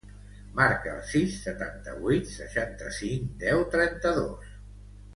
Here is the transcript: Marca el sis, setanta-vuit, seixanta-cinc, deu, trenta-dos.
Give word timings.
Marca 0.59 0.93
el 0.93 1.03
sis, 1.09 1.35
setanta-vuit, 1.43 2.33
seixanta-cinc, 2.39 3.31
deu, 3.47 3.63
trenta-dos. 3.77 4.61